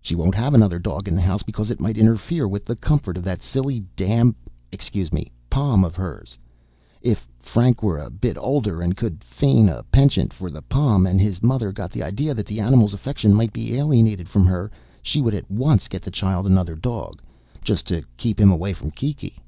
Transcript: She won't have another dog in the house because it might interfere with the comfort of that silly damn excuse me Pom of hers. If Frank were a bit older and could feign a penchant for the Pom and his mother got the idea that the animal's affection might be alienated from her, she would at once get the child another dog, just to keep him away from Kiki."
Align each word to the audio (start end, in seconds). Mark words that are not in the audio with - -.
She 0.00 0.14
won't 0.14 0.36
have 0.36 0.54
another 0.54 0.78
dog 0.78 1.08
in 1.08 1.16
the 1.16 1.20
house 1.22 1.42
because 1.42 1.72
it 1.72 1.80
might 1.80 1.98
interfere 1.98 2.46
with 2.46 2.64
the 2.64 2.76
comfort 2.76 3.16
of 3.16 3.24
that 3.24 3.42
silly 3.42 3.82
damn 3.96 4.36
excuse 4.70 5.12
me 5.12 5.32
Pom 5.50 5.82
of 5.82 5.96
hers. 5.96 6.38
If 7.02 7.28
Frank 7.40 7.82
were 7.82 7.98
a 7.98 8.08
bit 8.08 8.38
older 8.38 8.80
and 8.80 8.96
could 8.96 9.24
feign 9.24 9.68
a 9.68 9.82
penchant 9.82 10.32
for 10.32 10.52
the 10.52 10.62
Pom 10.62 11.04
and 11.04 11.20
his 11.20 11.42
mother 11.42 11.72
got 11.72 11.90
the 11.90 12.04
idea 12.04 12.32
that 12.32 12.46
the 12.46 12.60
animal's 12.60 12.94
affection 12.94 13.34
might 13.34 13.52
be 13.52 13.74
alienated 13.76 14.28
from 14.28 14.46
her, 14.46 14.70
she 15.02 15.20
would 15.20 15.34
at 15.34 15.50
once 15.50 15.88
get 15.88 16.02
the 16.02 16.12
child 16.12 16.46
another 16.46 16.76
dog, 16.76 17.20
just 17.60 17.88
to 17.88 18.04
keep 18.16 18.40
him 18.40 18.52
away 18.52 18.72
from 18.72 18.92
Kiki." 18.92 19.40